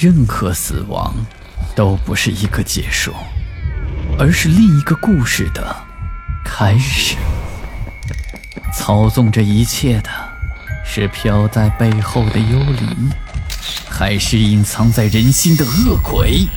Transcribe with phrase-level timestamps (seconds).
[0.00, 1.14] 任何死亡
[1.76, 3.12] 都不是一个结束，
[4.18, 5.76] 而是另一个故事的
[6.42, 7.18] 开始。
[8.72, 10.08] 操纵这一切的
[10.82, 13.10] 是飘在背后的幽灵，
[13.90, 16.48] 还是隐藏在人心的恶鬼？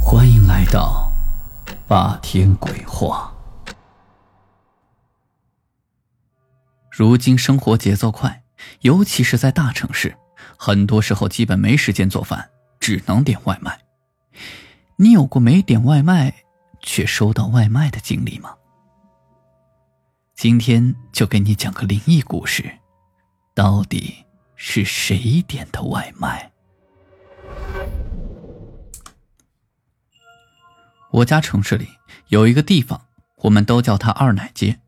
[0.00, 1.12] 欢迎来到
[1.86, 3.34] 霸天鬼话。
[6.90, 8.44] 如今生活节奏快，
[8.80, 10.16] 尤其是在大城市。
[10.60, 13.80] 很多时候基本没时间做饭，只能点外卖。
[14.96, 16.34] 你有过没点外卖
[16.82, 18.56] 却收到外卖的经历吗？
[20.34, 22.78] 今天就给你讲个灵异故事，
[23.54, 26.50] 到底是谁点的外卖？
[31.12, 31.88] 我家城市里
[32.26, 34.80] 有一个地方，我们都叫它二奶街。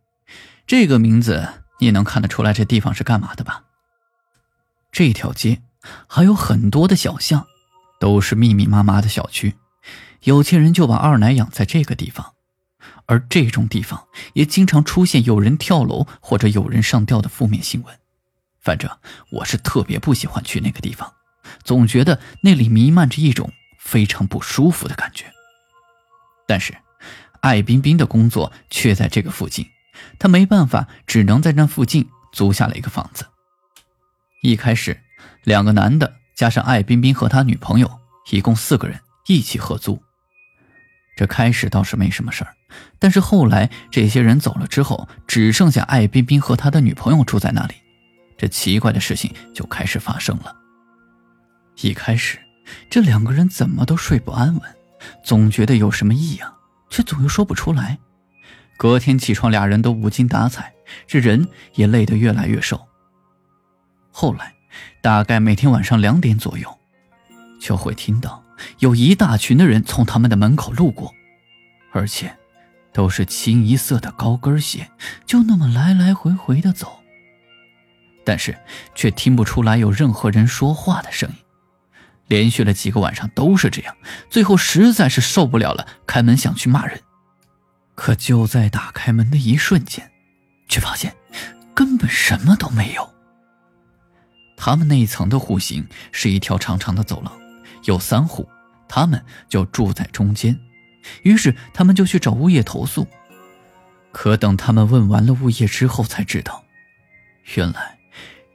[0.66, 3.66] 这个名字你能看得出来这地方是干嘛的吧？
[4.92, 5.62] 这条街
[6.06, 7.46] 还有很多的小巷，
[7.98, 9.54] 都是密密麻麻的小区。
[10.22, 12.34] 有钱人就把二奶养在这个地方，
[13.06, 17.98] 而这种地方也经常出现有人跳楼或者有人上吊的负面新闻。
[18.60, 18.90] 反正
[19.32, 21.14] 我是特别不喜欢去那个地方，
[21.64, 25.24] 总觉得那里弥漫着一种非常不舒服的感觉。
[26.46, 26.76] 但是，
[27.40, 29.66] 艾冰冰的工作却在这个附近，
[30.18, 33.26] 她没办法，只能在那附近租下了一个房子。
[34.42, 35.00] 一开始，
[35.44, 37.90] 两个男的加上艾冰冰和他女朋友，
[38.30, 40.00] 一共四个人一起合租。
[41.16, 42.54] 这开始倒是没什么事儿，
[42.98, 47.74] 但是后来这些人走了之后，只剩下艾冰冰和他的女朋友住在那里，
[48.38, 50.56] 这奇怪的事情就开始发生了。
[51.82, 52.38] 一开始，
[52.88, 54.62] 这两个人怎么都睡不安稳，
[55.22, 56.54] 总觉得有什么异样，
[56.88, 57.98] 却总又说不出来。
[58.78, 60.72] 隔天起床，俩人都无精打采，
[61.06, 62.80] 这人也累得越来越瘦。
[64.10, 64.54] 后来，
[65.00, 66.78] 大概每天晚上两点左右，
[67.60, 68.42] 就会听到
[68.78, 71.14] 有一大群的人从他们的门口路过，
[71.92, 72.36] 而且
[72.92, 74.90] 都是清一色的高跟鞋，
[75.24, 77.00] 就那么来来回回的走。
[78.24, 78.56] 但是
[78.94, 81.36] 却听不出来有任何人说话的声音，
[82.28, 83.96] 连续了几个晚上都是这样。
[84.28, 87.00] 最后实在是受不了了，开门想去骂人，
[87.94, 90.10] 可就在打开门的一瞬间，
[90.68, 91.16] 却发现
[91.74, 93.10] 根本什么都没有。
[94.62, 97.32] 他们那一层的户型是一条长长的走廊，
[97.84, 98.46] 有三户，
[98.86, 100.54] 他们就住在中间。
[101.22, 103.06] 于是他们就去找物业投诉。
[104.12, 106.62] 可等他们问完了物业之后，才知道，
[107.54, 107.98] 原来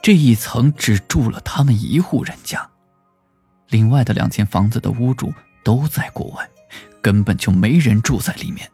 [0.03, 2.69] 这一层只住了他们一户人家，
[3.69, 5.33] 另外的两间房子的屋主
[5.63, 6.47] 都在国外，
[7.01, 8.69] 根本就没人住在里面。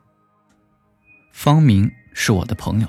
[1.31, 2.87] 方明是我的朋友，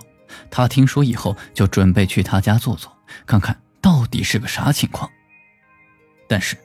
[0.50, 2.92] 他听说以后就准备去他家坐坐，
[3.24, 3.61] 看看。
[3.82, 5.10] 到底是个啥情况？
[6.28, 6.56] 但是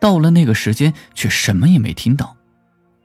[0.00, 2.36] 到了那个时间，却什么也没听到。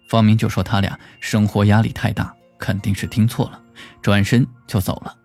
[0.09, 3.61] 方明就说他俩生活压力太大，肯定是听错了，
[4.01, 5.15] 转身就走了。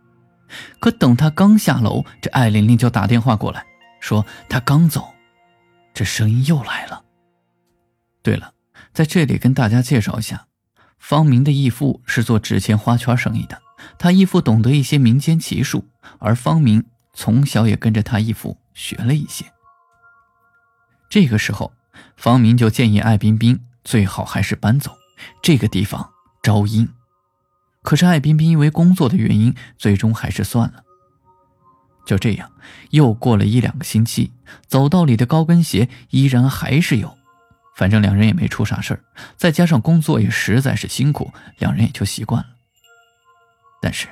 [0.81, 3.65] 可等他刚下楼，这艾琳琳就打电话过来，
[4.01, 5.15] 说他刚走，
[5.95, 7.05] 这声音又来了。
[8.23, 8.53] 对了，
[8.93, 10.47] 在这里跟大家介绍一下，
[10.99, 13.63] 方明的义父是做纸钱花圈生意的，
[13.99, 15.87] 他义父懂得一些民间奇术，
[16.19, 16.85] 而方明。
[17.13, 19.45] 从小也跟着他义父学了一些。
[21.11, 21.73] 这个时候，
[22.17, 24.97] 方明就建议艾冰冰最好还是搬走，
[25.43, 26.11] 这个地方
[26.43, 26.89] 招阴。
[27.83, 30.85] 可是艾冰冰因为工作的原因，最终还是算了。
[32.07, 32.51] 就这样，
[32.91, 34.33] 又过了一两个星期，
[34.67, 37.19] 走道里的高跟鞋依然还是有。
[37.77, 39.05] 反正两人也没出啥事儿，
[39.37, 42.49] 再加上工作也实在是辛苦，两人也就习惯了。
[43.83, 44.09] 但是。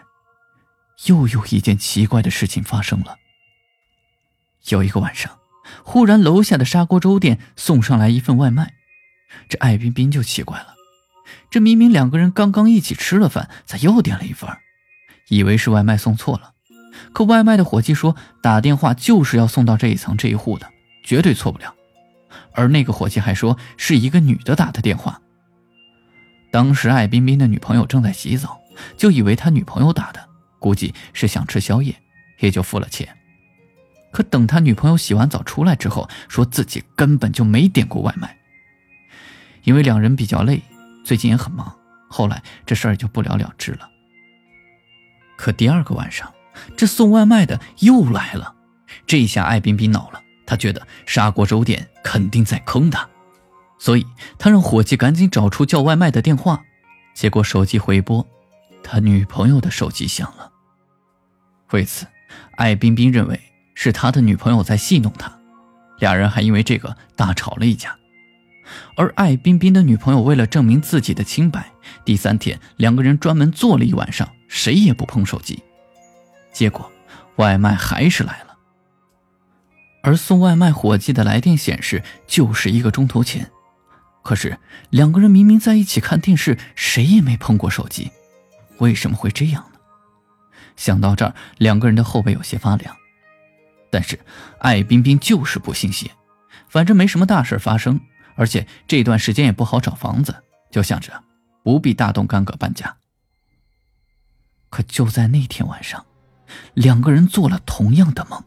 [1.06, 3.16] 又有一件奇怪的事情发生了。
[4.68, 5.38] 有一个晚上，
[5.82, 8.74] 忽然楼下的砂锅粥店送上来一份外卖，
[9.48, 10.74] 这艾冰冰就奇怪了，
[11.50, 14.50] 这明明两个人刚刚一起吃了饭，咋又点了一份？
[15.28, 16.54] 以为是外卖送错了，
[17.12, 20.68] 可外卖的伙计说打电话就是要送到这一层这一户的，
[21.04, 21.74] 绝对错不了。
[22.52, 25.20] 而那个伙计还说是一个女的打的电话。
[26.50, 28.60] 当时艾冰冰的女朋友正在洗澡，
[28.96, 30.29] 就以为他女朋友打的。
[30.60, 31.96] 估计是想吃宵夜，
[32.38, 33.16] 也就付了钱。
[34.12, 38.36] 可等他女朋友洗完澡出来之后，说自己根本就没点过外卖。
[39.64, 40.62] 因为两人比较累，
[41.04, 41.76] 最近也很忙，
[42.08, 43.88] 后来这事儿就不了了之了。
[45.36, 46.32] 可第二个晚上，
[46.76, 48.54] 这送外卖的又来了，
[49.06, 53.08] 这下艾冰冰恼了，他觉得砂锅粥店肯定在坑他，
[53.78, 54.06] 所以
[54.38, 56.62] 他让伙计赶紧找出叫外卖的电话，
[57.14, 58.26] 结果手机回拨。
[58.82, 60.49] 他女朋友的手机响了。
[61.72, 62.06] 为此，
[62.56, 63.40] 艾冰冰认为
[63.74, 65.38] 是他的女朋友在戏弄他，
[65.98, 67.96] 俩人还因为这个大吵了一架。
[68.96, 71.72] 而艾冰冰的女朋友为了证明自己的清白，
[72.04, 75.62] 第三天两个人专门坐了一晚上，谁也不碰手机。
[76.52, 76.90] 结果，
[77.36, 78.56] 外卖还是来了。
[80.02, 83.50] 而送外卖伙计的来电显示就是一个钟头前，
[84.22, 84.58] 可是
[84.90, 88.10] 两个人明明在一起看电视，谁也没碰过手机，
[88.78, 89.69] 为什么会这样？
[90.80, 92.96] 想到这儿，两个人的后背有些发凉。
[93.90, 94.18] 但是
[94.60, 96.10] 艾冰冰就是不信邪，
[96.70, 98.00] 反正没什么大事发生。
[98.34, 101.22] 而且这段时间也不好找房子，就想着
[101.62, 102.96] 不必大动干戈搬家。
[104.70, 106.06] 可就在那天晚上，
[106.72, 108.42] 两个人做了同样的梦。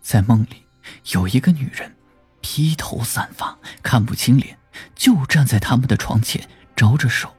[0.00, 0.64] 在梦里，
[1.10, 1.96] 有一个女人，
[2.40, 4.56] 披头散发，看不清脸，
[4.94, 7.34] 就站在他们的床前，招着手，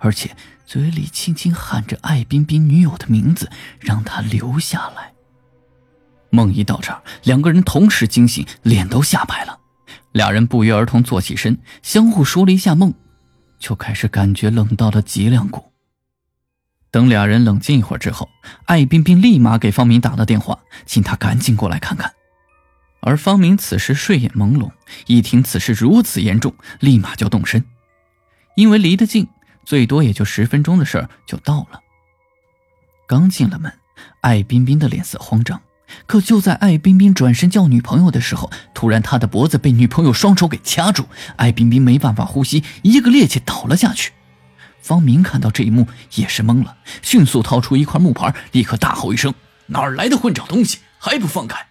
[0.00, 0.34] 而且
[0.66, 5.12] 嘴里轻轻喊着艾冰冰女友的名字，让她留下来。
[6.30, 9.58] 梦一到这儿，两个人同时惊醒，脸都吓白了。
[10.12, 12.92] 俩人不约而同坐起身，相互说了一下梦，
[13.58, 15.72] 就开始感觉冷到了脊梁骨。
[16.90, 18.28] 等俩人冷静一会儿之后，
[18.64, 22.12] 艾冰冰立马给方明打了电话，请他赶紧过来看看。
[23.00, 24.70] 而方明此时睡眼朦胧，
[25.06, 27.64] 一听此事如此严重，立马就动身。
[28.56, 29.28] 因为离得近，
[29.70, 31.80] 最多也就十分钟的事儿就到了。
[33.06, 33.72] 刚进了门，
[34.20, 35.62] 艾冰冰的脸色慌张。
[36.08, 41.06] 可就在艾冰冰转身叫女朋友的时候，突然他的脖子被女朋友双手给掐住，
[41.36, 44.10] 艾冰冰没办法呼吸，一个趔趄倒了下去。
[44.82, 49.32] 方明看到这一幕也是懵了，迅速掏出一块木牌，立刻大吼一声
[49.66, 51.68] ：“哪儿来的混账东西，还不放开！”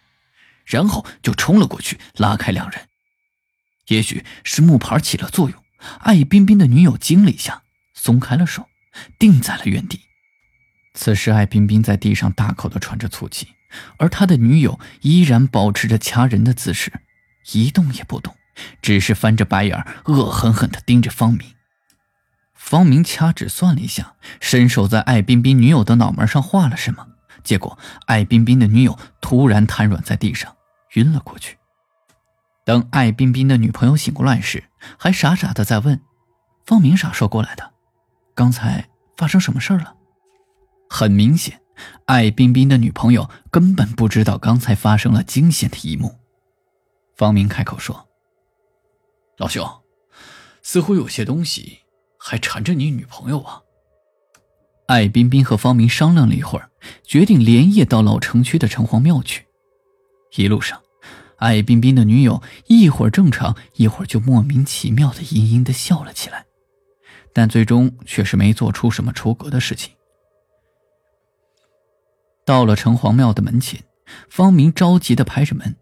[0.63, 2.80] 然后就冲了过去，拉开两人。
[3.88, 5.62] 也许是木牌起了作用，
[6.00, 7.63] 艾冰冰的女友惊了一下，
[8.01, 8.66] 松开了手，
[9.19, 10.00] 定在了原地。
[10.94, 13.50] 此时，艾冰冰在地上大口的喘着粗气。
[13.98, 16.92] 而他的女友依然保持着掐人的姿势，
[17.51, 18.36] 一动也不动，
[18.81, 21.54] 只是翻着白眼，恶狠狠地盯着方明。
[22.56, 27.06] 方明掐指算了一下，伸手在艾冰冰女友的脑门上画了什么，
[27.44, 30.56] 结果艾冰冰的女友突然瘫软在地上，
[30.94, 31.57] 晕了过去。
[32.66, 34.63] 等艾冰冰的女朋友醒过来时，
[34.98, 36.01] 还傻傻的在问
[36.66, 37.74] ：“方明啥时候过来的？
[38.39, 38.88] 刚才
[39.18, 39.97] 发生什么事了？”
[40.89, 41.59] 很明显。
[42.06, 46.15] 艾冰冰的女朋友根本不知道刚才发生了惊险的一幕。
[47.18, 48.07] 方明开口说
[49.36, 49.65] ：“老兄，
[50.62, 51.80] 似乎有些东西
[52.18, 53.62] 还缠着你女朋友啊。”
[54.88, 56.71] 艾冰冰和方明商量了一会儿，
[57.03, 59.45] 决定连夜到老城区的城隍庙去。
[60.38, 60.81] 一路上，
[61.39, 66.45] 艾冰冰的女友一会儿正常，一会儿就莫名其妙的阴阴的笑了起来，
[67.33, 69.93] 但最终却是没做出什么出格的事情。
[72.45, 73.83] 到了城隍庙的门前，
[74.29, 75.75] 方明着急的拍着门，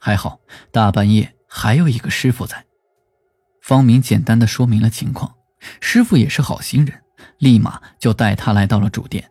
[0.00, 0.40] 还好
[0.70, 2.64] 大半夜还有一个师傅在。
[3.60, 5.34] 方明简单的说明了情况，
[5.80, 7.02] 师傅也是好心人，
[7.38, 9.30] 立马就带他来到了主殿，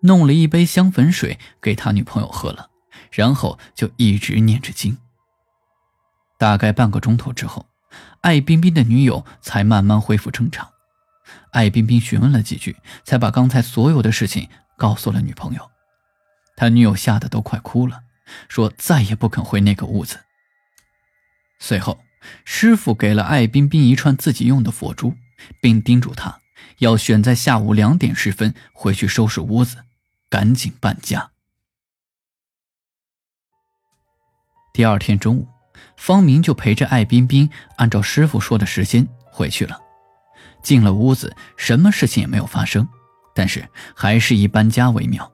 [0.00, 2.70] 弄了一杯香粉水给他女朋友喝了，
[3.10, 4.96] 然后就一直念着经。
[6.38, 7.66] 大概半个钟头之后，
[8.22, 10.71] 艾冰冰的女友才慢慢恢复正常。
[11.50, 15.70] 艾冰冰询问了几句，才把刚才所有的事情告诉了女朋友。
[16.56, 18.02] 他女友吓得都快哭了，
[18.48, 20.20] 说再也不肯回那个屋子。
[21.58, 21.98] 随后，
[22.44, 25.14] 师傅给了艾冰冰一串自己用的佛珠，
[25.60, 26.40] 并叮嘱他
[26.78, 29.78] 要选在下午两点时分回去收拾屋子，
[30.28, 31.30] 赶紧搬家。
[34.72, 35.48] 第二天中午，
[35.96, 39.80] 方明就陪着艾冰冰按照师傅说的时间回去了。
[40.62, 42.88] 进了屋子，什么事情也没有发生，
[43.34, 45.30] 但是还是以搬家为妙。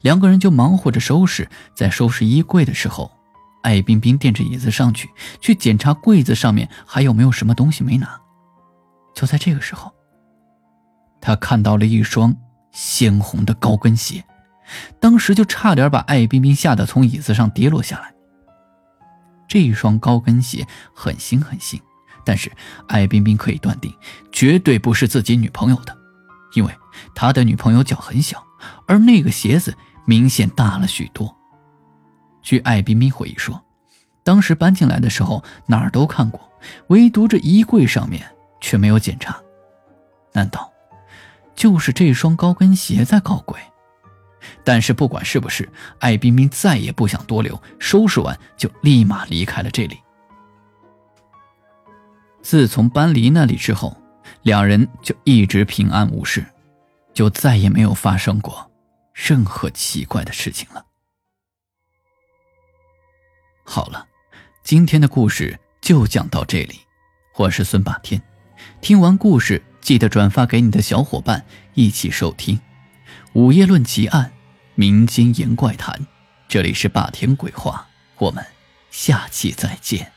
[0.00, 3.10] 两个人就忙活着收拾，在收拾衣柜的时候，
[3.62, 8.20] 艾冰冰垫着椅子上去，去检查柜子上面还有没有什么东西没拿。
[9.14, 9.92] 就在这个时候，
[11.20, 12.36] 他看到了一双
[12.70, 14.24] 鲜红的高跟鞋，
[15.00, 18.14] 当时就差点把艾冰冰吓得从椅子上跌落下来。
[19.48, 21.80] 这一双高跟鞋很新很新，
[22.28, 22.52] 但是
[22.88, 23.90] 艾冰冰可以断定，
[24.30, 25.96] 绝对不是自己女朋友的，
[26.52, 26.70] 因为
[27.14, 28.44] 他的女朋友脚很小，
[28.86, 29.74] 而那个鞋子。
[30.04, 31.36] 明显大了许多。
[32.40, 33.62] 据艾冰冰回忆说，
[34.24, 36.50] 当时搬进来的时候哪儿都看过，
[36.86, 38.26] 唯独这衣柜上面
[38.58, 39.38] 却没有检查。
[40.32, 40.72] 难道
[41.54, 43.60] 就是这双高跟鞋在搞鬼？
[44.64, 45.68] 但是不管是不是，
[45.98, 49.98] 艾冰冰再也不想多留，收拾完就立马离开了这里。
[52.48, 53.94] 自从搬离那里之后，
[54.40, 56.46] 两人就一直平安无事，
[57.12, 58.70] 就再也没有发生过。
[59.12, 60.86] 任何奇怪的事情了。
[63.64, 63.84] 好。
[63.88, 64.06] 了，
[64.62, 66.80] 今天的故事就讲到这里。
[67.36, 68.22] 我是孙霸天，
[68.80, 72.58] 听完故事记得转发给你的小伙伴一起收听。
[73.34, 74.32] 午夜论奇案，
[74.74, 76.06] 民间言怪谈，
[76.48, 77.86] 这里是霸天鬼话，
[78.16, 78.42] 我们
[78.90, 80.10] 下期再见。